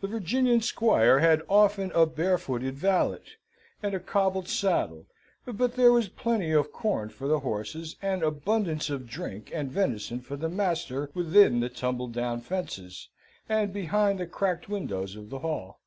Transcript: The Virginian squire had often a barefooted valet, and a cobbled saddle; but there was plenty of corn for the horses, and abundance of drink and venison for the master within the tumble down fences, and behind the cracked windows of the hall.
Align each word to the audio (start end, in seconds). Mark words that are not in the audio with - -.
The 0.00 0.08
Virginian 0.08 0.62
squire 0.62 1.20
had 1.20 1.42
often 1.48 1.92
a 1.92 2.06
barefooted 2.06 2.74
valet, 2.74 3.20
and 3.84 3.94
a 3.94 4.00
cobbled 4.00 4.48
saddle; 4.48 5.06
but 5.46 5.76
there 5.76 5.92
was 5.92 6.08
plenty 6.08 6.50
of 6.50 6.72
corn 6.72 7.08
for 7.10 7.28
the 7.28 7.38
horses, 7.38 7.94
and 8.02 8.24
abundance 8.24 8.90
of 8.90 9.06
drink 9.06 9.52
and 9.54 9.70
venison 9.70 10.18
for 10.22 10.34
the 10.34 10.48
master 10.48 11.08
within 11.14 11.60
the 11.60 11.68
tumble 11.68 12.08
down 12.08 12.40
fences, 12.40 13.10
and 13.48 13.72
behind 13.72 14.18
the 14.18 14.26
cracked 14.26 14.68
windows 14.68 15.14
of 15.14 15.30
the 15.30 15.38
hall. 15.38 15.78